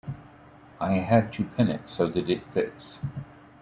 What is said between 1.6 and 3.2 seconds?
it so that it fits.